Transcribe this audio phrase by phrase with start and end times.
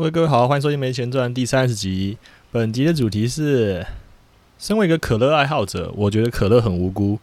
[0.00, 2.16] 喂，各位好，欢迎收听《没钱赚》第三十集。
[2.50, 3.86] 本集的主题是：
[4.58, 7.18] 身为一个可乐爱好者，我觉得可乐很无辜。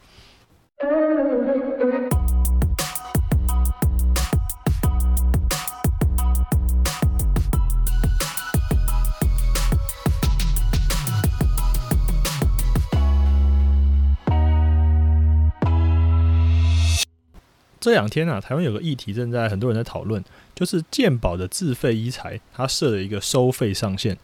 [17.88, 20.22] 这两天啊，台湾有个议题正在很多人在讨论，
[20.54, 24.18] 就是健保的自费医材，它设了一个收费上限，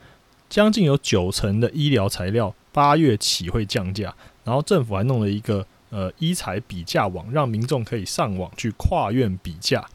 [0.49, 4.13] 将近有九成的医疗材料八月起会降价，
[4.43, 9.85] 然后政府还弄了一个呃医材比价网，让民众可以上网去跨院比价，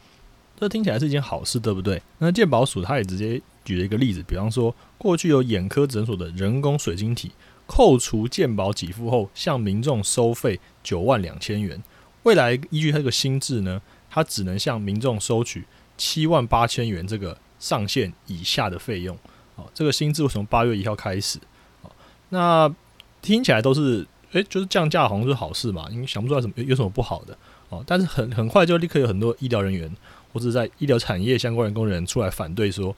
[0.59, 2.01] 这听起来是一件好事，对不对？
[2.17, 7.31] 那健保署它也直接举了一个例子，比方说过去有眼科诊所的人工水晶体，
[7.67, 11.79] 扣除健保给付后，向民众收费九万两千元。
[12.23, 15.63] 未来依据它这个新制呢，它只能向民众收取
[15.97, 19.17] 七万八千元这个上限以下的费用。
[19.55, 21.39] 哦，这个新制从八月一号开始。
[21.81, 21.91] 哦，
[22.29, 22.73] 那
[23.21, 27.37] 听起来都是，诶，就是降价好像是好事嘛，因为想不出来什么有什么不好的。
[27.69, 29.89] 哦，但是很很快就立刻有很多医疗人员
[30.33, 32.95] 或者在医疗产业相关的工人出来反对说，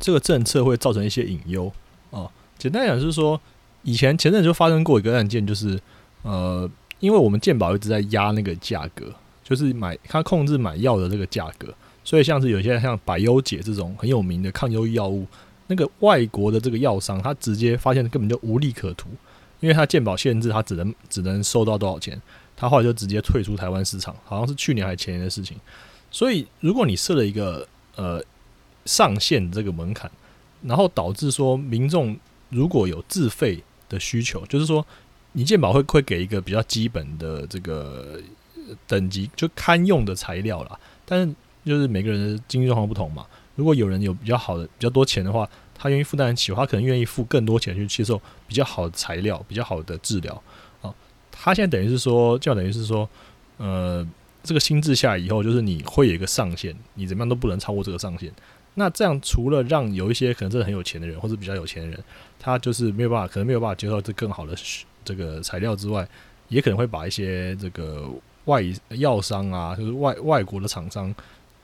[0.00, 1.70] 这个政策会造成一些隐忧。
[2.10, 3.40] 哦，简单讲是说，
[3.82, 5.78] 以前前阵就发生过一个案件，就是
[6.22, 6.70] 呃。
[6.98, 9.12] 因为我们健保一直在压那个价格，
[9.44, 15.26] 就是买它控制买药的这个价格，所以像是有些像百优解这种很有名的抗忧郁药物，
[15.66, 19.10] 那个外国的这个药商，他直接发现根本就无利可图，
[19.60, 22.20] 因为他健保限制，他只能只能收到多少钱，
[22.56, 25.56] 他后来就直接退出台湾市场，好像是去年还前年的事情。
[26.10, 28.22] 所以如果你设了一个呃
[28.86, 30.10] 上限这个门槛，
[30.62, 32.16] 然后导致说民众
[32.48, 34.84] 如果有自费的需求，就是说。
[35.36, 38.18] 你健保会会给一个比较基本的这个
[38.86, 40.80] 等级，就堪用的材料啦。
[41.04, 43.26] 但是就是每个人的经济状况不同嘛。
[43.54, 50.42] 如果有人有比较好的、比较多钱的话，他愿意负担得起，他可能愿意付更多钱去接受比较好的材料、比较好的治疗
[50.80, 50.92] 啊。
[51.30, 53.06] 他现在等于是说，就等于是说，
[53.58, 54.06] 呃，
[54.42, 58.32] 这个心智下以后，就是你会有一个上限，你怎么样都不能超过这个上限。
[58.72, 62.02] 那这样除了让有一些可能真的很有钱的人，或者比较有钱的人，
[62.38, 64.54] 他就是没有办法，可能没有办法接受这更好的。
[65.06, 66.06] 这个材料之外，
[66.48, 68.06] 也可能会把一些这个
[68.44, 71.14] 外药商啊，就是外外国的厂商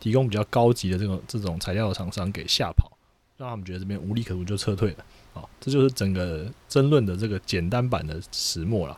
[0.00, 2.90] 提供比较高级的这种这种材料的厂商给吓跑，
[3.36, 5.04] 让他们觉得这边无利可图就撤退了。
[5.34, 8.96] 啊，这就是整个争论的这个简单版的石墨了。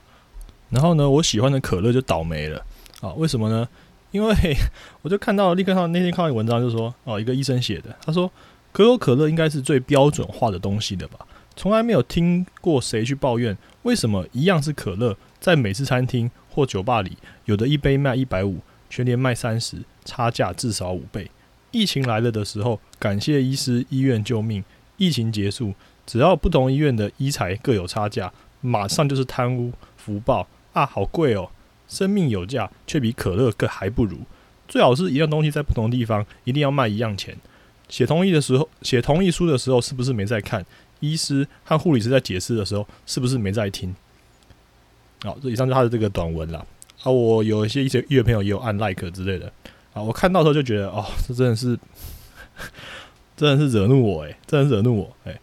[0.70, 2.64] 然后呢，我喜欢的可乐就倒霉了。
[3.00, 3.68] 啊，为什么呢？
[4.10, 4.34] 因为
[5.02, 8.30] 我就看到立刻看到那天看到一文章，就说哦，一个医生写的，他说
[8.72, 11.26] 可口可乐应该是最标准化的东西的吧。
[11.56, 18.58] 从来没有听过谁去抱怨，为什么一样是可乐，在美式餐厅或酒吧里，有的一杯卖一百五，
[18.90, 21.30] 全年卖三十，差价至少五倍。
[21.70, 24.64] 疫情来了的时候，感谢医师医院救命。
[24.96, 25.74] 疫情结束，
[26.06, 30.86] 只要不同医院的医材各有差价，马上就是贪污福报啊！
[30.86, 31.50] 好贵哦，
[31.88, 34.18] 生命有价，却比可乐更还不如。
[34.68, 37.36] 最好是一样东西在不同地方，一定要卖一样钱。
[37.88, 40.64] 写同意的时候，写同意书的时候，是不是没在看？
[41.12, 43.94] 医师和护理师在解释的时候，是不是没在听？
[45.22, 46.58] 好，这以上就是他的这个短文了。
[47.02, 49.52] 啊，我有一些一些医院朋友也有按 like 之类的。
[49.92, 51.78] 啊，我看到时候就觉得，哦，这真的是，
[53.36, 55.38] 真的是惹怒我哎，真的是惹怒我哎。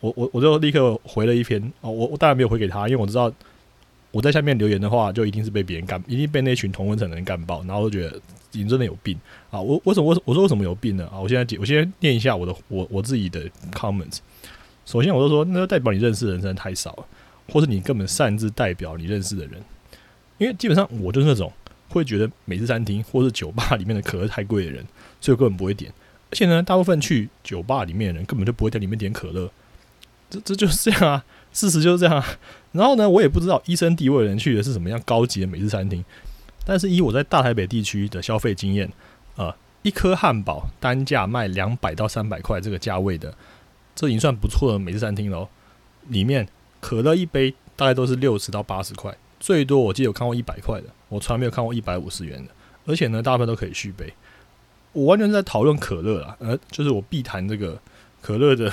[0.00, 1.60] 我我我就立刻回了一篇。
[1.80, 3.32] 哦，我我当然没有回给他，因为我知道
[4.10, 7.64] 我在下面留言的话，就一定是被别人干，一定被那群同温层的人干爆。
[7.64, 8.20] 然后就觉得
[8.52, 9.18] 你真的有病
[9.50, 9.58] 啊！
[9.60, 11.08] 我为什么我我说为什么有病呢？
[11.10, 14.18] 啊，我现在我先念一下我的我我自己的 comments。
[14.86, 17.06] 首先，我就说，那代表你认识的人真的太少了，
[17.50, 19.62] 或者你根本擅自代表你认识的人，
[20.38, 21.50] 因为基本上我就是那种
[21.88, 24.84] 会觉得美式餐厅或是酒吧里面的可乐太贵的人，
[25.20, 25.92] 所以我根本不会点。
[26.30, 29.50] 而且呢，大部分去酒吧里面的人根本就不会在里面点可乐，
[30.28, 32.26] 这这就是这样啊，事实就是这样啊。
[32.72, 36.04] 然后呢，我也不知道医生地位的人去的是什么样高级的美式餐厅，
[36.66, 38.90] 但是以我在大台北地区的消费经验，
[39.36, 43.32] 呃，一颗汉堡单价卖两百到三百块这个价位的。
[43.94, 45.48] 这已经算不错的美式餐厅喽，
[46.08, 46.48] 里面
[46.80, 52.50] 可乐一杯大概都是六十到八十块，最多我记得有看过一百块的，我从来没有看过一百五十元的，
[52.86, 54.12] 而且呢，大部分都可以续杯。
[54.92, 57.80] 我完全在讨论可乐啊，呃，就是我必谈这个
[58.20, 58.70] 可乐的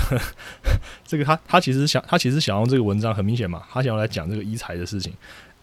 [1.05, 5.13] 这个他他其实想他其实想要这个文章很明显嘛，他想要来讲这个医材的事情。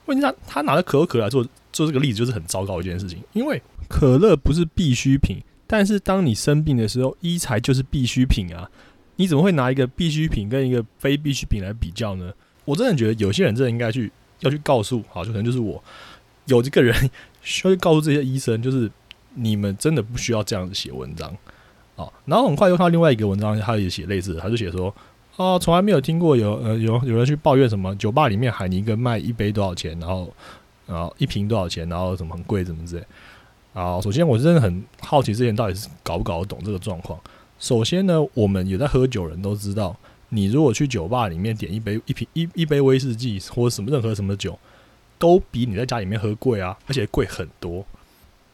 [0.06, 8.68] 问题他他拿着可口可乐来做做这个例子，就是很糟糕一件事情，因为可乐不是必需品，但是当你生病的时候，医材就是必需品啊。
[9.18, 12.32] 你怎么会拿一个必需品跟一个非必需品来比较呢？
[12.64, 14.10] 我真的觉得有些人真的应该去
[14.40, 15.82] 要去告诉，好，就可能就是我
[16.46, 16.94] 有这个人
[17.42, 18.88] 需要去告诉这些医生，就是
[19.34, 21.28] 你们真的不需要这样子写文章
[21.96, 24.94] 啊，然后很快又看到另外一个文章，他也写类似，他就写说，
[25.34, 30.32] 哦，从来没有听过有呃有有人去抱怨什么酒吧里面海尼根卖一杯多少钱，然后
[30.86, 33.04] 然后一瓶多少钱，然后什么很贵，怎么之类。
[33.74, 37.18] 啊，首先我真的很好奇，之前到底是搞不搞得懂这个状况。
[37.58, 39.96] 首先呢，我们有在喝酒人都知道，
[40.28, 44.58] 你如果去酒吧里面点一杯一瓶一一杯威士忌或者什么任何什么酒，
[45.18, 47.84] 都比你在家里面喝贵啊，而且贵很多。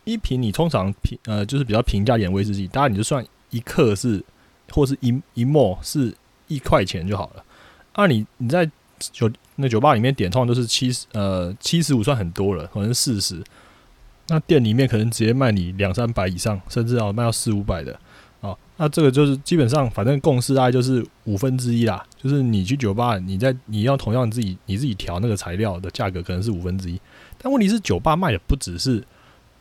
[0.05, 4.23] 一瓶你通常平呃就是比较平价点威士忌，当然你就算一克是
[4.71, 6.15] 或是一一沫是
[6.49, 7.45] 一块钱就好了。
[7.93, 13.43] 啊，你你在酒那酒吧里面点，通常都是七十呃七十五算很多了，可能四十。
[14.29, 17.99] 那店里面可能直接卖你两三百以上，甚至要卖到四五百的。
[18.47, 22.05] 啊，那这个就是基本上反正共识大概就是五分之一啦。
[22.17, 27.01] 就是你去酒吧，你在你要同样自己你自己调那个材料的价格可能是五分之一，
[27.39, 29.03] 但问题是酒吧卖的不只是。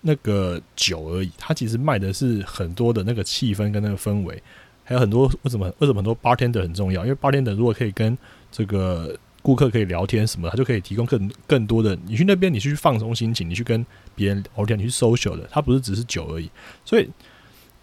[0.06, 4.44] 那个酒而已，它其实卖的是很多的那个气氛跟那个氛围，
[4.84, 7.06] 还有很多为什么为什么很多 bartender 很重要？
[7.06, 8.18] 因为 bartender 如果可以跟
[8.52, 11.98] 这个顾客可以聊天什么，他就可以提供更更多的。
[12.06, 16.52] 你去那边，你去放松心情，你去跟别人聊天，你去 social 的，它不是只是酒而已。
[16.84, 17.10] 所以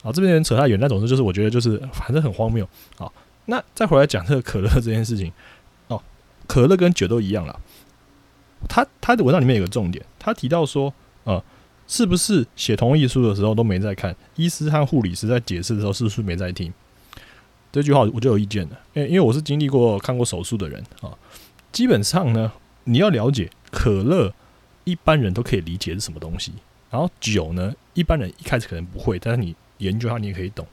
[0.03, 2.69] 啊，这边人扯太远，那总之就是我觉得就是反正很荒谬
[2.99, 3.11] 啊。
[3.47, 5.33] 那再回来讲这个可乐这件事情
[5.89, 6.03] 哦，
[6.47, 7.61] 可乐跟酒都一样了。
[8.69, 10.93] 他他的文章里面有个重点，他提到说
[11.25, 11.43] 啊。
[11.93, 14.15] 是不是写同意书的时候都没在看？
[14.37, 16.73] 医师和护理师在解释的时候是不是没在听？
[17.73, 21.11] 这句话我就有意见了，因为因为我是经历过看过手术的人啊。
[21.73, 22.53] 基本上呢，
[22.85, 24.33] 你要了解可乐，
[24.85, 26.53] 一般人都可以理解是什么东西。
[26.93, 30.67] 然后酒呢，一般人一开始可能不会，但是你研究它，你也可以懂。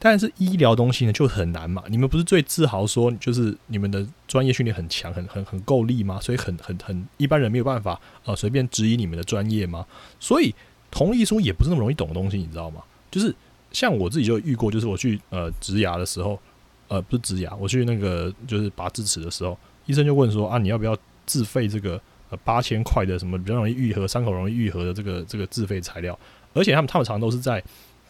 [0.00, 6.20] 但是医疗东西呢就很难嘛，你们不是最自豪说就是你们的专业训练很强，很很很够力吗？
[6.20, 9.84] 所以很很很一般人没有办法呃随便质疑你们的专业吗？
[10.20, 10.54] 所以
[10.88, 12.80] 同意书也不是那么容易懂的东西，你知道吗？
[13.10, 13.34] 就是
[13.72, 16.38] 像我自己就遇过，就是我去呃植牙的时候，
[16.86, 20.96] 呃不是植牙，我去那个就是拔智齿的时候，医生就问说啊你要不要
[21.26, 22.00] 自费这个
[22.30, 26.16] 呃八千块的什么比较容易愈合伤口容易愈合的这个这个自费材料，
[26.54, 27.60] 而且他们他们常都是在。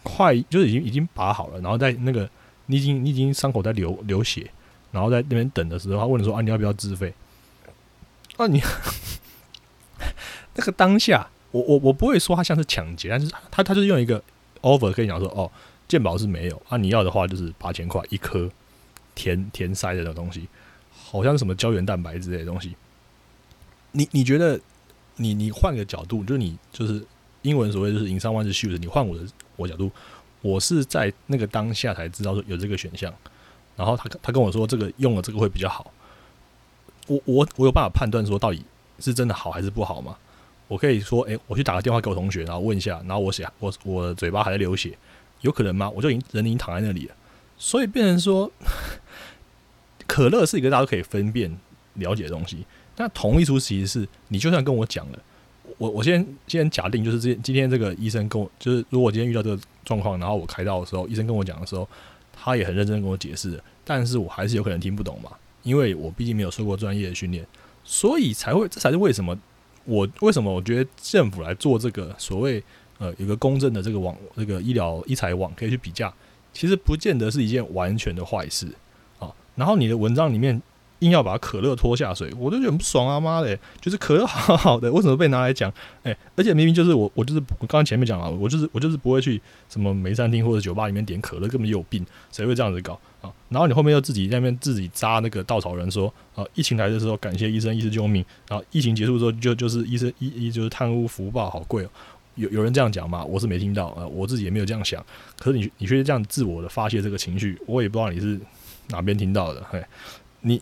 [0.03, 2.29] 快就是已经已经拔好了，然后在那个
[2.67, 4.49] 你已经你已经伤口在流流血，
[4.91, 7.13] 然后在那边等的时候，他问你说啊你要不要自费？
[8.37, 8.61] 啊你
[10.55, 14.23] 那个当下，我我我不会说他像是抢劫，但是他他就是用一个
[14.61, 15.51] offer 跟你讲说哦
[15.87, 18.49] 鉴宝是没有啊你要的话就是八千块一颗
[19.15, 20.47] 填填塞的那种东西，
[20.91, 22.75] 好像是什么胶原蛋白之类的东西。
[23.91, 24.59] 你你觉得
[25.17, 27.03] 你你换个角度，就是你就是
[27.41, 29.25] 英文所谓就是 in someone's shoes，你换我的。
[29.59, 29.91] 我角度，
[30.41, 33.13] 我是在那个当下才知道说有这个选项，
[33.75, 35.91] 然后他他跟我说这个用了这个会比较好，
[37.07, 38.63] 我我我有办法判断说到底
[38.99, 40.17] 是真的好还是不好吗？
[40.67, 44.97] 我可以说，诶，我去打个电话给我同学，然后问一下，然后我写我我嘴巴还在流血，
[45.41, 45.89] 有可能吗？
[45.89, 47.15] 我就已经人已经躺在那里了，
[47.57, 48.51] 所以变成说，
[50.05, 51.59] 可乐是一个大家都可以分辨
[51.95, 52.65] 了解的东西，
[52.95, 55.19] 但同一出其实是你就算跟我讲了。
[55.79, 61.87] 我我先先假定，就是今今天这个医生跟我，就是如果今天遇到这个状况，然后我开刀的时候，医生跟我讲的时候，
[62.33, 65.31] 他也很认真跟我解释，但是我还是有可能听不懂嘛，
[65.63, 67.47] 因为我毕竟没有受过专业的训练，
[67.85, 69.33] 所以才会这才是为什么
[69.85, 72.61] 我为什么我觉得政府来做这个所谓
[72.97, 76.13] 呃有个公正的这个网这个医疗医财网可以去比价，
[76.51, 78.67] 其实不见得是一件完全的坏事
[79.17, 79.33] 啊。
[79.55, 80.61] 然后你的文章里面。
[80.99, 83.19] 硬要把可乐拖下水，我都觉得很不爽啊！
[83.19, 85.71] 妈的，就是可乐好好的，为什么被拿来讲？
[86.03, 93.31] 哎，而且明明就是我，我就是我刚刚前面讲了，我就是我就是不会去什么梅餐厅或者酒吧里面点可乐，根本就有病，谁会这样子搞啊？
[93.47, 101.89] 然后你后面又自己在那边自己扎那个稻草人，说啊，疫情来的时候感谢医生，医师救命，然后疫情结束之后就就是医生一一就是贪污福报好贵哦，
[102.35, 103.23] 有有人这样讲吗？
[103.23, 105.01] 我是没听到啊，我自己也没有这样想。
[105.37, 108.37] 可是你你却这样自我的发泄这个情绪，我也不知道你是
[108.89, 109.81] 哪边听到的，嘿，
[110.41, 110.61] 你。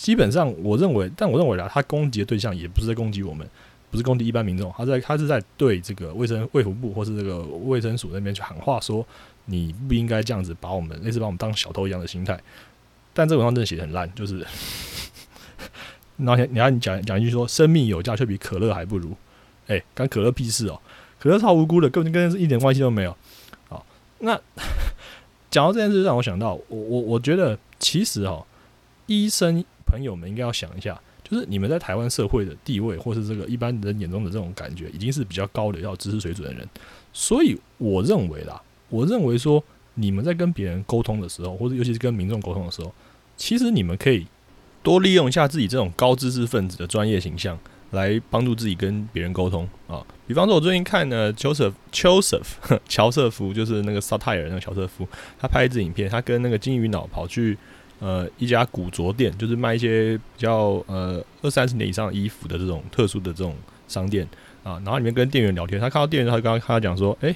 [0.00, 3.46] 基本上，我认为，但我认为啊，他攻击的对象也不是在攻击我们，
[3.90, 9.06] 不是攻击一般民众，他在他是在对这个卫生卫福部或是这个卫生署那边去喊话，说
[9.44, 12.40] 你不应该这样子把我们类似把我们当小偷一样的心态。
[13.12, 14.38] 但这文章真的写的很烂，就是，
[16.16, 19.14] 然后你要讲讲一句说生命有价却比可乐还不如，
[19.66, 20.80] 哎，干可乐屁事哦，
[21.18, 23.14] 可乐超无辜的，根本跟一点关系都没有。
[23.68, 23.84] 好，
[24.20, 24.40] 那
[25.52, 28.46] 讲到这件事，让我想到，我我我觉得其实哦，
[29.04, 29.62] 医生。
[29.90, 36.68] 朋友们应该要想一下，就是你们在台湾社会的地位，或是这个一般人眼中的这种感觉，已经是比较高的要知识水准的人。
[37.12, 39.62] 所以我认为啦，我认为说
[39.94, 42.94] 你们在跟别人沟通的时候，或者尤其是跟民众沟通的时候，
[43.36, 44.26] 其实你们可以
[44.82, 47.58] 多利用一下自己这种高知识分子的专业形象，
[47.90, 50.06] 来帮助自己跟别人沟通啊。
[50.26, 52.46] 比方说，我最近看呢，Joseph Joseph
[52.88, 55.06] 乔瑟夫，就是那个 Satire 那个乔瑟夫，
[55.38, 57.58] 他拍一支影片，他跟那个金鱼脑跑去
[58.00, 63.54] 呃一家古着店，就是卖一些比较呃二三十年以上衣服的这种特殊的这种
[63.86, 64.26] 商店
[64.64, 64.82] 啊。
[64.84, 67.32] 然后里面跟店员聊天，他看到店员，他刚刚跟他讲说，哎，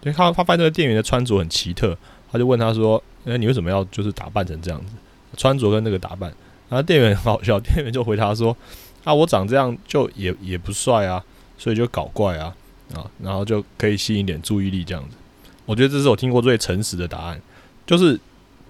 [0.00, 1.96] 对，他他发现这个店员的穿着很奇特，
[2.30, 4.92] 他就问他说，哎，你为什么要就是打扮成这样子？
[5.36, 6.32] 穿着跟那个打扮？
[6.68, 8.56] 然后店员很好笑，店员就回答说，
[9.04, 11.24] 啊，我长这样就也也不帅啊。
[11.58, 12.52] 所以就搞怪啊
[12.92, 15.16] 啊，然后就可以吸引点注意力这样子。
[15.64, 17.40] 我觉得这是我听过最诚实的答案，
[17.86, 18.18] 就是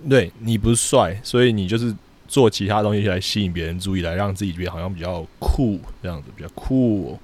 [0.08, 1.94] 对你不帅，所以你就是
[2.28, 7.18] 做其他东西来吸引别人注意，来让自己觉得好像比较酷这样子，比较酷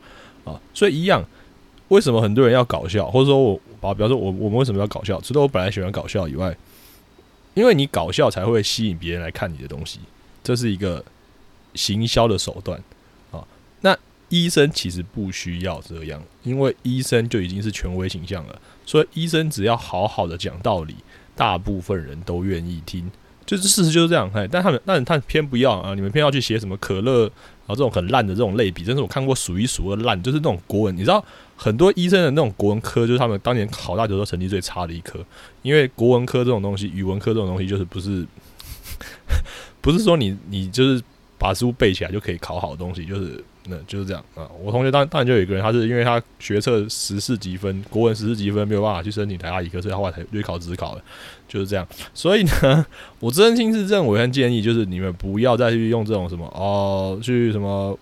[0.44, 0.60] 啊。
[0.72, 1.24] 所以一样，
[1.88, 5.20] 为什么很多人要搞笑，或者说我把比方说我我们为什么要搞笑？
[5.20, 6.56] 除了我本来喜欢搞笑以外，
[7.54, 9.98] 因为你搞笑才会吸引别人来看你的东西，
[10.44, 11.04] 这是一个
[11.74, 12.80] 行销的手段
[13.32, 13.44] 啊。
[13.80, 13.96] 那
[14.28, 18.60] 医生其实不需要这样，因为医生就已经是权威形象了。
[18.84, 20.94] 所以医生只要好好的讲道理，
[21.38, 23.10] 大部分人都愿意听。
[23.46, 24.30] 就是事实就是这样。
[24.34, 25.94] 哎，但他们，但他偏不要啊！
[25.94, 30.22] 你们偏要去写什么可乐，然后这种很烂的这种类比，真是我看过数一数二烂。
[30.22, 31.24] 就是那种国文，你知道
[31.56, 35.24] 很多医生的那种国文科，就是他们当年考大学时候成绩最差的一科。
[35.62, 38.26] 因为国文科这种东西，语文科这种东西，就是不是
[39.80, 41.02] 不是说你你就是
[41.38, 43.42] 把书背起来就可以考好的东西，就是。
[43.68, 44.48] 那就是这样啊！
[44.62, 51.02] 我同学当当然就有一个人，他是因为他学测十四级分，国文十四级分没有办法去申请台大医科，所以后来才去考职考的，
[51.46, 51.86] 就是这样。
[52.14, 52.86] 所以呢，
[53.20, 57.98] 我真心是认为和建议，就是你们不要再去用这种什么哦，去什么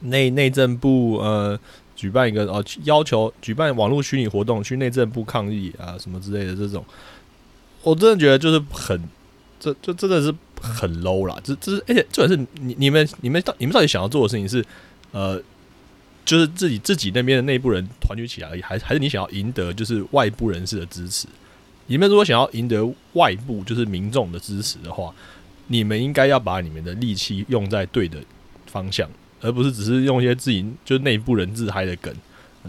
[0.00, 1.58] 内内政部呃
[1.94, 6.84] 举办一个哦要求举办网络虚拟活动去内政部抗议啊什么之类的这种，
[7.82, 9.02] 我真的觉得就是很
[9.58, 10.34] 这这真的是。
[10.60, 14.64] 很 low 啦，这这是而且重点是你你们你们到你们到底想要做的事情是
[15.12, 15.42] 呃，
[16.24, 21.26] 就是自己自己那边的内部人团结起来而已，还还是你想要赢得就是外部人士的支持？
[21.86, 25.12] 你们如果想要赢得外部就是民众的支持的话，
[25.66, 28.18] 你们应该要把你们的力气用在对的
[28.66, 32.14] 方向，而不是只是用一些自己就是内部人自嗨的梗，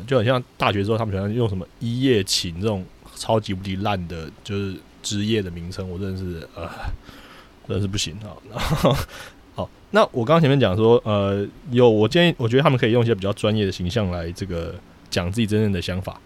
[0.08, 2.84] 就很像大学时候他们喜欢用什么一夜情这种
[3.16, 6.68] 超级无敌烂的，就是职业的名称，我真的是呃。
[7.68, 8.36] 真是不行啊！
[9.54, 14.74] 好，那我刚刚前面讲说，呃，有我建议，我觉得他们可以用一些比较专业的形象来这个
[15.10, 16.20] 讲自己真正的想法，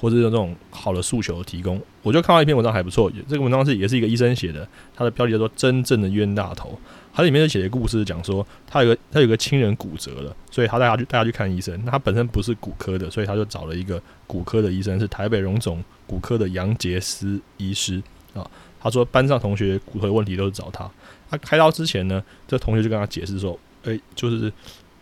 [0.00, 1.80] 或者用这种好的诉求提供。
[2.02, 4.66] 我就看到一篇文章还不错，这个文章是也是一个医生写的，
[4.96, 6.70] 他的标题叫做《真正的冤大头》，
[7.12, 11.78] 它里面就写的故事讲说，他有个他有个亲人骨折了，所以他带他去带他去看医生。
[11.84, 18.48] 那他本身不是骨科的，所以他就找了一个骨科的医生，是台北荣总骨科的杨杰斯医师啊。
[18.80, 20.90] 他说班上同学骨头问题都是找他。
[21.30, 24.52] 他开刀之前呢，这同学就跟他解释说：“诶，就是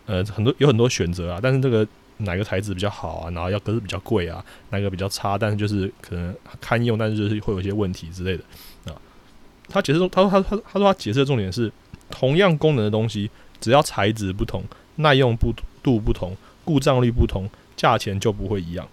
[0.05, 8.43] 呃很多有很多选择啊，但是这个哪个材质比较好啊，然后要可是比较贵啊，哪个比较差，但是就是可能堪用，但是就是会有一些问题之类的
[8.91, 9.01] 啊。”
[9.67, 11.71] 他解释说：“他说他他他说他解释的重点是，
[12.11, 14.63] 同样功能的东西，只要材质不同、
[14.97, 18.87] 耐用不度不同、故障率不同，价钱就不会一样。”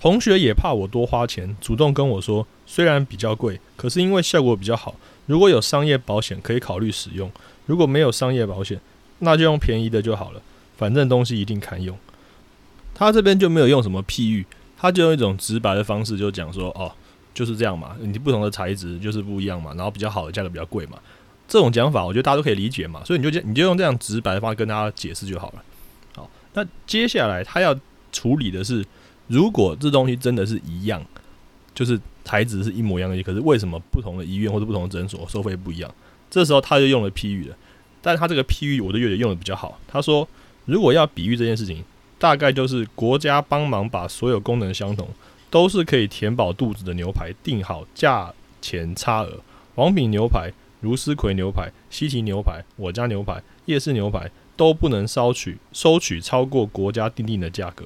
[0.00, 4.94] 同学也怕我多花钱，主动跟我说，虽然比较贵，可是因为效果比较好，
[5.26, 7.28] 如果有商业保险可以考虑使用；
[7.66, 8.80] 如果没有商业保险，
[9.18, 10.40] 那就用便宜的就好了，
[10.76, 11.98] 反正东西一定堪用。
[12.94, 16.92] 他这边就没有用什么譬喻，他就用一种直白的方式就讲说，哦，
[17.34, 20.98] 就是这样嘛，你不同的材质就是不一样嘛，然后比较好的价格比较贵嘛，
[21.48, 25.64] 这种讲法我觉得大家都可以理解嘛，所以你就你就用这样直白的方式跟大家解释就好了。
[26.14, 27.76] 好，那接下来他要
[28.12, 28.86] 处理的是。
[29.28, 31.02] 如果这东西真的是一样，
[31.74, 35.94] 就是材质是一模一样的，可是为什么不同的医院或者不同的诊所收费不一样？
[36.28, 37.56] 这时候他就用了譬喻了，
[38.02, 39.78] 但他这个譬喻我都觉得用的比较好。
[39.86, 40.28] 他说，
[40.64, 41.84] 如果要比喻这件事情，
[42.18, 45.08] 大概就是国家帮忙把所有功能相同，
[45.50, 49.40] 都是可以填饱肚子的牛排定好价钱差额，
[49.76, 57.84] 王品牛排、如斯葵牛排、西提牛排、我家牛排、夜市牛排都不能收取收取超过国家定定的价格。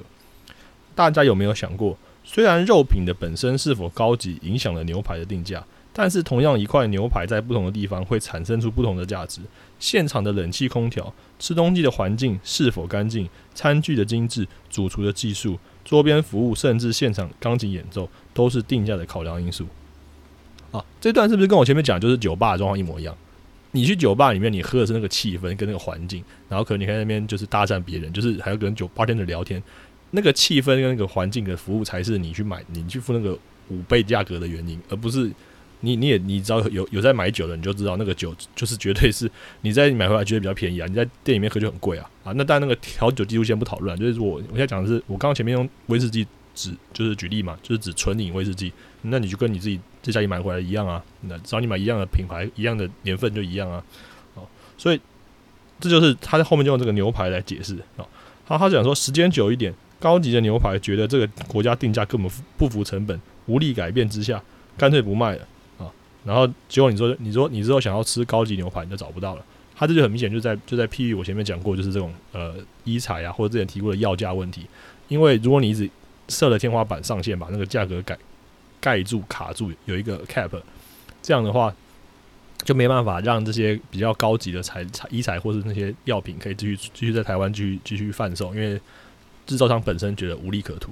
[0.95, 9.41] 大家有没有想过，虽然肉品的本身是否高级影响了牛排的定价，但是同样一块牛排在不同的地方会产生出不同的价值。
[9.79, 19.67] 现场的冷气空调、吃东西的环境是否干净、餐具的精致、主厨的技术、桌边服务，甚至现场钢琴演奏，都是定价的考量因素。
[20.71, 23.15] 啊，这段是不是跟我前面讲就是酒吧的状况一模一样？
[23.75, 29.61] 你去酒吧里面，你喝的是那个气氛跟那个环境，然后可能你在那边就是搭讪别人，就是还要跟酒吧店的聊天。
[30.15, 33.37] 那个气氛跟那个环境的服务才是你去买、你去付那个
[33.69, 35.27] 五倍价格的原因，而不是
[35.79, 39.29] 你你也你知道有有在买酒的，你就知道那个酒就是绝对是
[39.61, 42.31] 你在买回来觉得比较便宜啊，你在店里面喝就很贵啊啊。
[42.33, 53.83] 那但那个调酒记录先不讨论，就是我我现在讲的是我刚刚前面用威士忌指就是举例嘛，就是指纯饮威士忌，那你就跟你自己在家里买回来一样啊，那只要你买一样的品牌、一样的年份就一样啊。
[54.35, 55.01] 哦，所以
[55.79, 58.05] 这就是他在后面就用这个牛排来解释啊。
[58.45, 59.73] 他他讲说时间久一点。
[60.03, 64.43] 高级的牛排觉得这个国家定价根本不符成本，无力改变之下，
[64.77, 65.87] 干脆不卖了啊。
[66.25, 69.45] 然后结果你说你说你之后想要吃高级牛排，你就找不到了。
[69.73, 74.65] 他这就很明显就在就在譬喻我前面讲过，就是这种呃医材啊，或者之前提过的药价问题。
[75.07, 75.89] 因为如果你一直
[76.27, 78.17] 设了天花板上限，把那个价格盖
[78.81, 80.51] 盖住卡住，有一个 cap，
[81.21, 81.73] 这样的话
[82.65, 88.77] 就没办法让这些比较高级的材材医材或是那些药品可以继续继续在台湾继续继续贩售，因为。
[89.45, 90.91] 制造商本身觉得无利可图，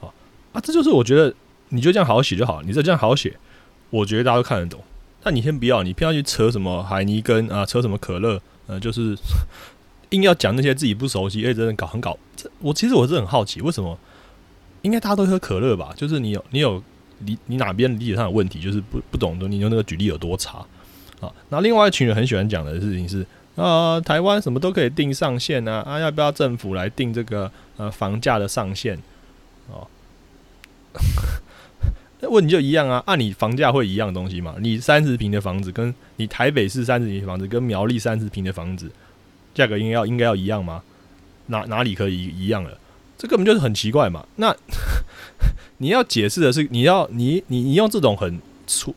[0.00, 0.08] 啊
[0.52, 1.32] 啊，这就是我觉得
[1.68, 3.36] 你就这样好好写就好了，你这这样好好写，
[3.90, 4.82] 我觉得大家都看得懂。
[5.24, 9.16] 那你先不要，你偏要去扯什么海尼根啊，扯什么可乐，呃，就是
[10.10, 12.18] 硬要讲那些自己不熟悉，哎，真的搞很搞。
[12.36, 13.98] 这我其实我是很好奇，为什么
[14.82, 15.92] 应该大家都喝可乐吧？
[15.96, 16.82] 就是你有你有
[17.18, 20.58] 你你哪边理解上有问题，就是不不懂得你用那个举例有多差
[21.20, 21.32] 啊。
[21.50, 23.26] 那另外一群人很喜欢讲的事情是。
[23.54, 28.98] 呃，台湾什么都可以定上限啊，啊，要不要政府来定这个呃房价的上限？
[29.68, 29.86] 哦，
[32.20, 34.54] 那问题就一样啊，按你房价会一样东西嘛？
[34.58, 38.90] 你三十平的房子，跟你台北市三十平的房子，跟苗栗三十平的房子，
[39.54, 40.82] 价格应该要应该要一样吗？
[41.46, 42.78] 哪哪里可以一样了？
[43.18, 44.26] 这根本就是很奇怪嘛。
[44.36, 44.56] 那
[45.78, 48.94] 你要解释的是，你要你你你用这种很粗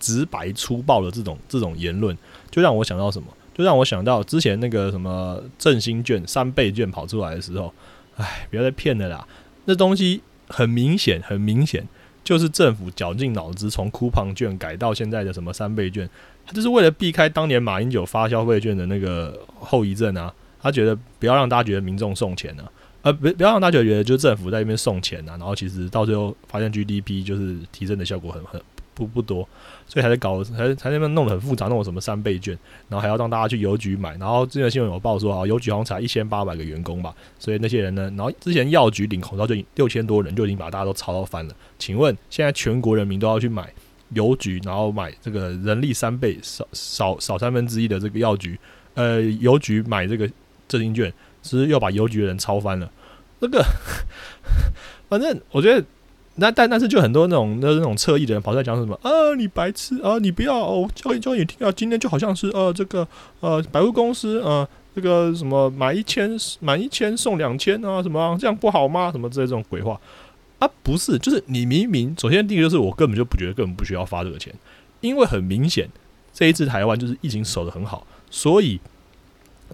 [0.00, 2.16] 直白粗暴的这种这种言论，
[2.50, 3.28] 就让我想到什么？
[3.58, 7.74] 就让我想到之前那个什么振兴券三倍券跑出来的时候，
[8.16, 9.26] 哎，不要再骗了啦！
[9.64, 11.84] 那东西很明显，很明显
[12.22, 16.08] 就是政府绞尽脑汁从酷胖券改到现在的什么三倍券，
[16.46, 20.32] 他就是为了避开当年马英九发消费券的那个后遗症啊！
[20.62, 22.62] 他觉得不要让大家觉得民众送钱呢，
[23.02, 28.62] 呃，不不要让大家觉得就是政府在那边送钱啊，然后其实到最后发现 GDP 就是提升的效果很很。
[28.98, 29.48] 不不多，
[29.86, 41.54] 所以还在搞，还还在那边弄得很复杂，弄什么三倍券，然后还要让大家去邮局买，然后之前新闻有报说啊，邮局好像才一千八百个员工吧，所以那些人呢，然后之前药局领口罩就六千多人就已经把大家都炒到翻了。
[41.78, 43.72] 请问现在全国人民都要去买
[44.14, 48.58] 邮局，然后买这个人力三倍少少少三分之一的这个药局，
[48.94, 50.28] 呃，邮局买这个
[50.66, 51.12] 振兴券，
[51.44, 52.90] 是又把邮局的人超翻了。
[53.38, 53.64] 那个，
[55.08, 55.86] 反正我觉得。
[56.40, 63.06] 那但但是就很多那种那那种侧翼的人跑出来讲什么啊你白痴啊你不要哦教教你听啊今天就好像是呃这个
[63.40, 70.00] 呃百货公司呃这个什么买一千买一千送两千啊什么这样不好吗什么这这种鬼话
[70.60, 74.54] 啊不是就是你明明首先第一个就是我根本就不觉得根本不需要发这个钱，
[75.00, 75.88] 因为很明显
[76.32, 78.78] 这一次台湾就是疫情守得很好，所以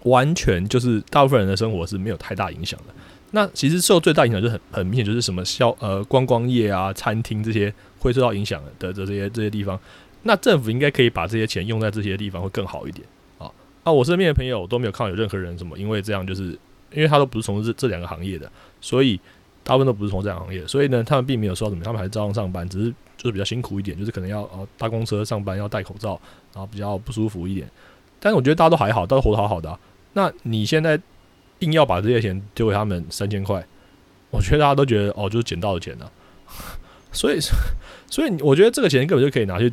[0.05, 2.94] 完全就是大部分人的生活是没有太大影响的。
[3.37, 9.79] 那其实受最大影响就很很明显，就是什么消呃观光业啊、餐厅这些会受到影响的的这些这些地方。
[10.23, 13.05] 那政府应该可以把这些钱用在这些地方会更好一点
[13.38, 13.51] 啊。
[13.83, 16.57] 啊，我身边的朋友都没有看到有任何人什么，因为这样就是
[16.92, 18.49] 因为他都不是从事这两个行业的，
[18.81, 19.18] 所以
[19.64, 26.20] 大部分都不是从事这两个行业，所以呢，他们并没有说什么，他们还是照样上班，只是就是比较辛苦一点，就是可能要呃搭公车上班要戴口罩，
[26.53, 27.68] 然后比较不舒服一点。
[28.20, 29.77] 但是我觉得大家都还好，都活得好好的。
[30.12, 31.01] 那你现在？
[31.64, 33.66] 硬要把这些钱丢给他们三千块，
[34.31, 36.09] 我觉得大家都觉得哦，就是捡到的钱呢。
[37.11, 37.38] 所以，
[38.11, 39.72] 所以我觉得这个钱根本就可以拿去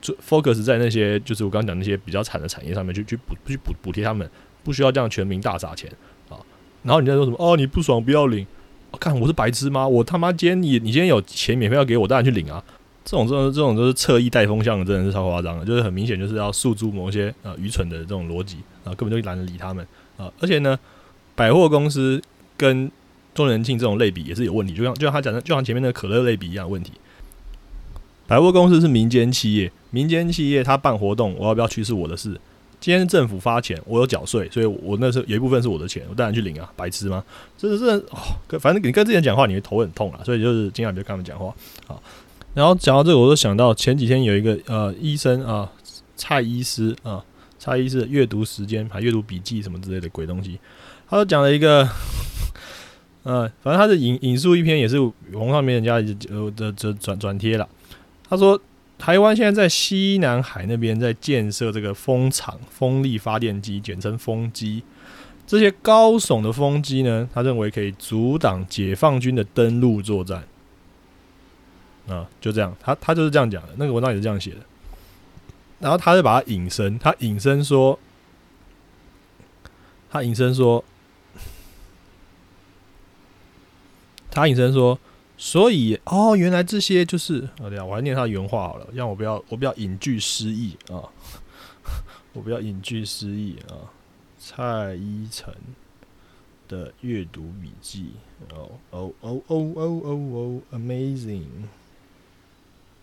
[0.00, 4.26] 就 focus 在那些就是我刚刚讲那些比较惨的产业上面，去去补去补补贴他们，
[4.64, 5.90] 不需要这样全民大撒钱
[6.30, 6.40] 啊。
[6.82, 7.36] 然后你在说什么？
[7.38, 8.46] 哦，你不爽不要领？
[8.98, 9.86] 看我是白痴吗？
[9.86, 12.64] 我他妈今天你你今天有钱免费要给我，当然去领啊。
[13.04, 20.32] 这种这种这种就是侧翼带风向的，真的是超夸张的，就是很明显就是要诉诸某些呃愚蠢的这种逻辑啊，根本就懒得理他们啊。
[20.40, 20.78] 而且呢。
[21.38, 22.20] 百货公司
[22.56, 22.90] 跟
[23.32, 26.90] 周年庆这种类比也是有问题，就像就像他讲的，就像前面那可乐类比一样问题。
[28.26, 32.38] 百货公司是民间企业，民间企业他办活动，我要不要去是我的事。
[32.80, 37.24] 今天政府发钱，我有缴税，所以我那时候有一部分是我的钱，我当然去领啊，白痴吗？
[37.56, 38.18] 真的是哦，
[38.58, 41.54] 反正你跟这些人讲话，你会头很痛啊，所以就是尽量别跟他们讲话
[41.86, 41.94] 啊。
[42.54, 45.70] 然后讲到这个，我就想到前几天有一个呃医生啊，
[46.16, 47.24] 蔡医师啊，
[47.60, 50.58] 蔡医师阅读时间还阅读笔记什么之类的鬼东西。
[51.08, 51.88] 他都讲了一个，
[53.24, 55.00] 呃，反正他是引引述一篇也是
[55.32, 55.94] 网上面人家
[56.30, 57.68] 呃的这转转贴了。
[58.28, 58.60] 他说，
[58.98, 64.82] 台湾现在在西南海那边在建设这个风场、风力发电机，简称风机。
[65.46, 70.44] 这些高耸的风机呢，他认为可以阻挡解放军的登陆作战。
[72.06, 73.68] 啊，就这样，他他就是这样讲的。
[73.76, 74.58] 那个文章也是这样写的。
[75.78, 77.98] 然后他就把它引申，他引申说，
[80.10, 80.84] 他引申说，
[84.30, 84.98] 他隐身说，
[85.36, 91.02] 所以哦，原来这些就是啊，对啊，我还念他原话好了，让我不要我不要引句失忆啊，
[92.32, 93.90] 我不要引句失忆 啊，
[94.38, 95.54] 蔡依晨
[96.68, 98.10] 的阅读笔记
[98.50, 101.46] 哦哦哦哦哦哦哦，amazing，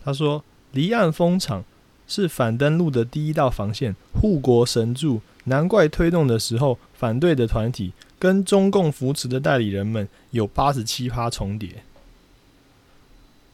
[0.04, 1.64] 他说离岸风场。
[2.08, 5.22] 是反登陆的第一道防线，护国神助。
[5.46, 7.94] 难怪推动的时候，反对的团体
[8.26, 11.70] 跟中共扶持的代理人们有八十七趴重叠。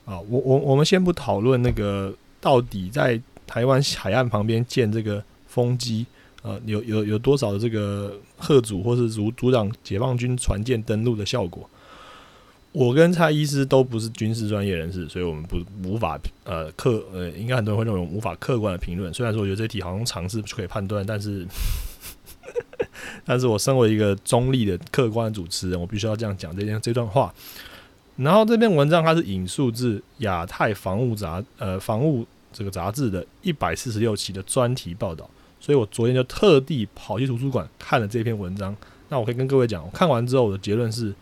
[0.06, 6.06] 啊，我我我们先不讨论那个到底在台湾海岸旁边建这个风机，
[6.42, 11.70] 呃，有有有多少这个贺主或是阻阻挡解放军船舰登陆的效果。
[12.72, 19.14] 我跟蔡医师都不是军事专业人士，所以我们不无法呃客呃，应该很多人会认为无法客观的评论。
[19.14, 21.46] 虽然说我觉得这题好像尝试可以判断，但是，
[23.26, 27.34] 但是我身为一个中立的客观主持人，我必须要这样讲这件这段话。
[28.18, 35.30] 然后这篇文章它是引述自亚太防务杂呃防务这个杂志的一百四十六期的专题报道，
[35.60, 38.76] 所以我昨天就特地跑去图书馆看了这篇文章。
[39.10, 41.14] 那我可以跟各位讲，我看完之后我的结论是。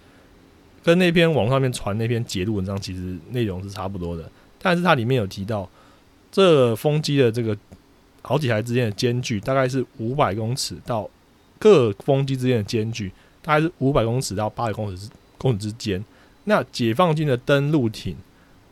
[0.82, 4.32] 跟那篇网上面传那篇解读文章其实内容是差不多的，
[4.62, 5.70] 但是它里面有提到，
[6.32, 7.56] 这风机的这个
[8.22, 11.08] 好几台之间的间距大概是五百公尺到
[11.60, 13.12] 各风机之间的间距
[13.44, 16.04] 大概是五百公尺到八百公尺公尺之间。
[16.46, 18.16] 那解放军的登陆艇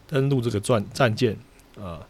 [0.07, 1.37] 登陆这个战战舰，
[1.75, 2.01] 呃，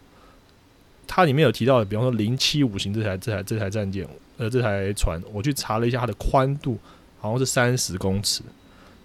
[1.05, 6.77] 它里面有提到的，比方说零七五型这台这台这台战舰，呃，这台船，我去查了一下它的宽度，
[7.19, 8.43] 好像是三十公尺。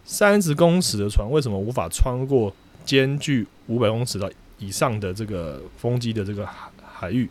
[0.04, 2.54] 三十公尺的船为什么无法穿过
[2.84, 7.28] 间距五百公尺到以上的这个风机的这个海海域？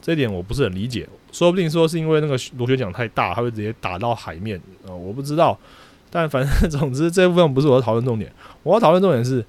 [0.00, 1.08] 这点我不是很理解。
[1.32, 4.94] 说不定说是因为那个螺旋桨太大，它会直接打到海面啊！
[4.94, 5.58] 我不知道。
[6.10, 8.32] 但反正总之这部分不是我的讨论重点。
[8.62, 9.44] 我要讨论重点是，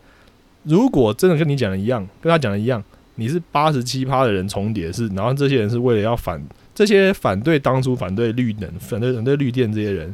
[0.64, 2.84] 如果真的跟你讲的一样，跟他讲的一样，
[3.16, 6.42] 你是八十七趴的人重叠是，然后这些人是为了要反
[6.76, 10.14] 这些反对当初反对绿能、反对反对绿电这些人。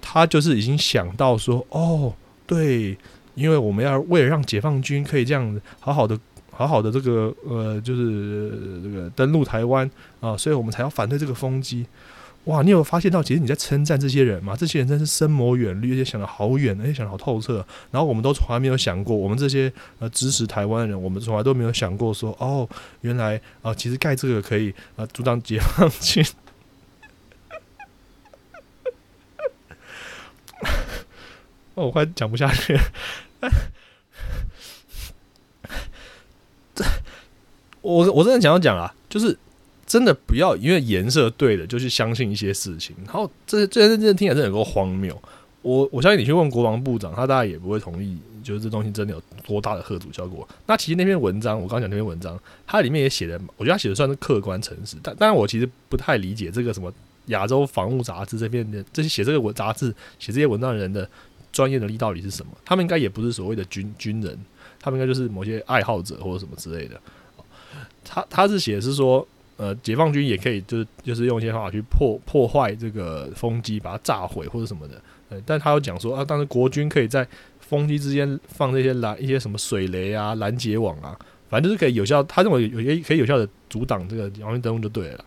[0.00, 2.12] 他就是已经想到说，哦，
[2.46, 2.96] 对，
[3.34, 6.18] 因为我们要为了让解放军可以这样子好好的、
[6.62, 11.84] 好好的这个呃，就是这个登陆台湾啊，所以我们才要反对这个风机。
[12.44, 14.54] 哇，你有发现到，其实你在称赞这些人吗？
[14.56, 17.66] 这些人真是深谋远虑，而且想的好远，而且想的好透彻。
[17.90, 22.68] 然后我们都从来没有想过，我们这些呃支持台湾的人，我们从来都没有想过说，哦，
[23.00, 26.24] 原来啊，其实盖这个可以啊阻挡解放军。
[31.74, 32.78] 哦，我快讲不下去。
[33.40, 33.50] 这，
[37.82, 39.36] 我我真的想要讲啊，就是
[39.84, 42.96] 真的不要因为颜色对了就去相信一些事情。
[43.04, 45.20] 然后这这认真听起来真的够荒谬。
[45.60, 50.48] 我我相信你去问国防部长，他大概也不会同意，就是这东西真的有多大的贺主效果。
[50.66, 54.96] 那其实那篇文章，我刚讲那篇文章，它里面也写的，我觉得他写的算是客观诚实。
[55.02, 56.92] 但但是我其实不太理解这个什么
[57.26, 61.08] 亚洲防务杂志这边的这些写这个文杂志写这些文章的人的。
[61.52, 62.52] 专业能力到底是什么？
[62.64, 64.38] 他们应该也不是所谓的军军人，
[64.80, 66.98] 他们应该就是某些爱好者或者什么之类的。
[68.04, 75.00] 他他是写的是说，呃，解放军也可以就是就是用一些方法去破破坏这个风机，把它炸毁或者什么的。
[75.28, 77.26] 呃，但他有讲说啊，当时国军可以在
[77.60, 85.24] 风机之间放这些拦一些什么水雷啊、拦截网啊，反正就是可以有效，他认为有些可以有效的阻挡这个解放军登陆就对了。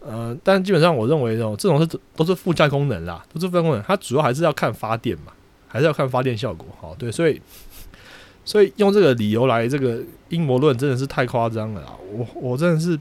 [0.00, 3.82] 呃，但基本上我认为这种这种是都是附加功能啦，都是附加功能。
[3.82, 5.32] 它主要还是要看发电嘛，
[5.66, 6.66] 还是要看发电效果。
[6.80, 7.42] 好，对，所以
[8.46, 11.94] 所以用这个理由来这个阴谋论真的是太夸张了啊。
[12.10, 12.98] 我我真的是，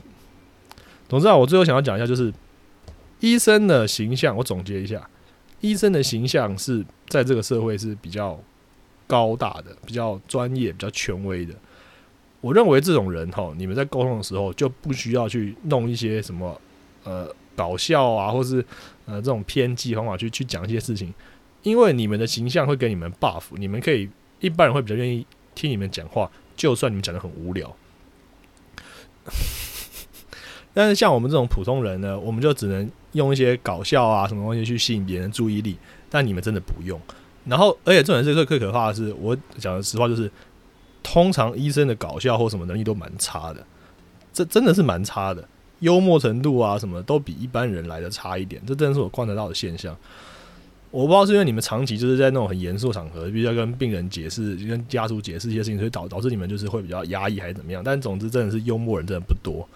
[1.07, 2.33] 总之啊，我最后想要讲一下，就是
[3.21, 4.35] 医生的形象。
[4.35, 5.09] 我总结一下，
[5.61, 8.37] 医生的形象是在这个社会是比较
[9.07, 11.53] 高大的、比较专业、比较权威的。
[12.41, 16.59] 我认为这种人哈，你们在沟通的时候就不需要去弄一些什么。
[17.07, 18.65] 呃，搞笑啊，或是
[19.05, 21.13] 呃这种偏激方法去去讲一些事情，
[21.61, 24.09] 因为你们的形象会给你们 buff，你们可以
[24.45, 27.75] 一般人会比较愿意听你们讲话，就算你们讲的很无聊。
[30.71, 35.77] 但是像我们这种普通人呢，我们就只能用一些搞笑啊什么东西去吸引别人注意力，
[36.11, 37.01] 但你们真的不用。
[37.45, 40.29] 然后，而且这种人最最可怕的是，我讲的实话就是，
[41.01, 43.65] 通常医生的搞笑或什么能力都蛮差的，
[44.31, 45.47] 这真的是蛮差的。
[45.79, 49.97] 幽默程度啊，什么都比一般人来的差一点，这真是我观察到的现象。
[50.95, 57.83] 我不知道是因为你们长期就是在那种很严肃场合，必须要跟病人解释、跟家属解释一些事情，所以导导致你们就是会比较压抑还是怎么样？
[57.83, 59.67] 但总之，真的是幽默人真的不多，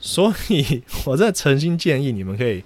[0.00, 2.60] 所以我真的诚心建议你们可以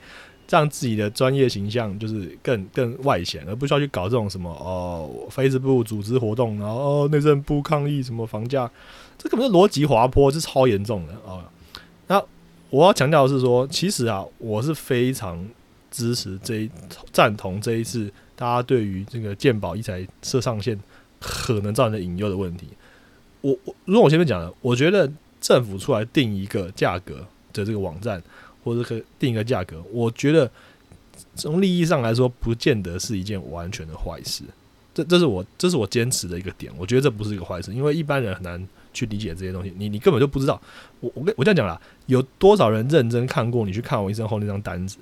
[0.49, 8.71] 让自己的专业形象就是更更外显，而不需要去搞这种什么哦，Facebook 组织活动，然后内政部抗议什么房价，
[9.19, 11.45] 这根本是逻辑滑坡，是超严重的哦。
[12.07, 12.23] 那
[12.71, 15.47] 我要强调的是说，其实啊，我是非常
[15.99, 16.71] 支持这一
[17.13, 20.79] 赞同这一次大家对于这个鉴宝一财设上限
[21.19, 22.69] 可能造成的引诱的问题。
[23.41, 28.23] 我我如果我前面讲了，我觉得政府出来定一个价格的这个网站，
[28.63, 30.49] 或者可定一个价格，我觉得
[31.35, 34.45] 从利益上来说，不见得是一件完全的坏事。
[34.95, 40.61] 这这是我这是我坚持的一个点，我觉得这不是一个坏事，因为一般人很难去理解这些东西，你你根本就不知道。
[41.01, 44.99] 我我跟我这样讲啦，有多少人认真看过你去看我医生后那张单子？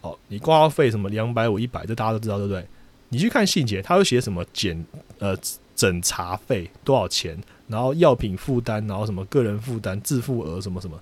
[0.00, 2.66] 哦，你挂号费什么两百五一百，这大家都知道对不对？
[3.10, 4.84] 你去看细节，他会写什么检
[5.18, 5.36] 呃。
[5.76, 7.34] 诊查费多少钱？
[7.66, 11.00] 然后药品负担，然后什么个人负担、自付额什么什么，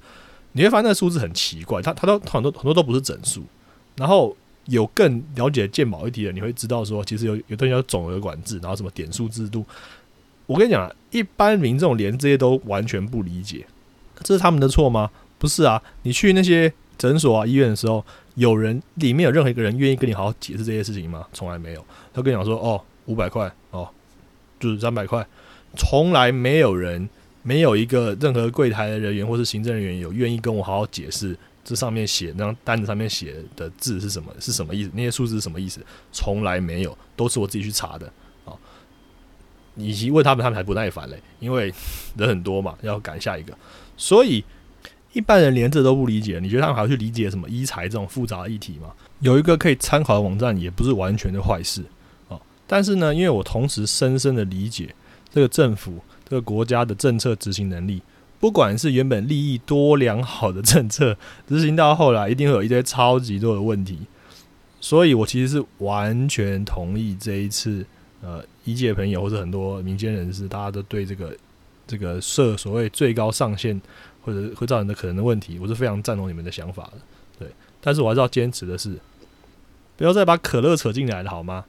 [0.53, 3.43] 你会发现那个数字很奇怪，它它都很多很多都不是整数。
[3.97, 9.67] 然后有更了解健保一题的，你会知道说，其实有有东西叫总额管制，然后什么点数制度。
[10.47, 13.67] 我跟你讲啊，一般民众连这些都完全不理解，
[14.23, 15.11] 这是他们的错吗？
[15.41, 18.07] 不是啊，你去那些诊所啊、医院的时候，
[18.39, 21.27] 有人里面有任何一个人愿意跟你好好解释这些事情吗？
[21.33, 21.85] 从来没有。
[22.15, 23.89] 他跟你讲说，哦，五百块，哦。
[24.61, 25.25] 就是三百块，
[25.77, 27.09] 从来没有人，
[27.43, 34.91] 没有一个任何柜台的人员或是行政人员有愿意跟我好好解释这上面写那张单子上面写的字是什么，是什么意思？
[34.95, 35.81] 那些数字是什么意思？
[36.11, 38.13] 从来没有，都是我自己去查的
[38.45, 38.53] 啊。
[39.77, 41.73] 以及问他们，他们还不耐烦嘞，因为
[42.17, 43.57] 人很多嘛，要赶下一个，
[43.97, 44.45] 所以
[45.13, 48.93] 一般人连这都不理解，你觉得他们还要去理解什么医财这种复杂议题吗？
[49.21, 51.83] 有一个可以参考的网站，也不是完全的坏事
[52.29, 52.39] 啊。
[52.67, 54.95] 但是呢，因为我同时深深的理解
[55.33, 58.03] 这个政府、这个国家的政策执行能力，
[58.39, 61.17] 不管是原本利益多良好的政策，
[61.49, 63.99] 执行到后来一定会有一堆超级多的问题，
[64.81, 67.85] 所以我其实是完全同意这一次，
[68.21, 71.37] 呃，一届朋友或者很多民间人士，大家都对这个
[71.87, 73.81] 这个设所谓最高上限
[74.29, 76.99] 或者会造成的可能的问题，我是非常赞同你们的想法的，
[77.39, 77.49] 对。
[77.81, 78.99] 但是我还是要坚持的是，
[79.97, 81.65] 不要再把可乐扯进来了，好吗？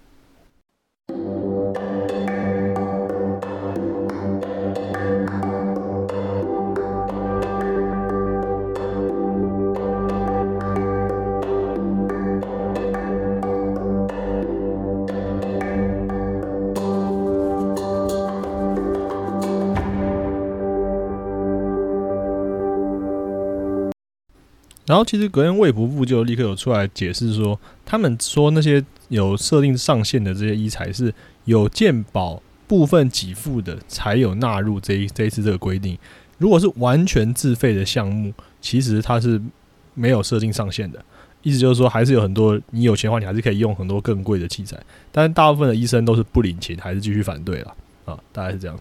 [24.90, 31.14] 然后其实隔天卫福部就立刻有出来解释说，他们说那些有设定上限的这些医材是
[31.46, 35.96] 有健保部分给付的，才有纳入这一这一次这个规定。
[36.40, 39.40] 如果是完全自费的项目，其实它是
[39.94, 41.00] 没有设定上限的。
[41.44, 44.76] 意思就是说，还是有很多你有钱的话，你还是可以用很多更贵的器材。
[45.12, 47.76] 但大部分的医生都是不领情，还是继续反对了
[48.06, 48.80] 啊，大概是这样。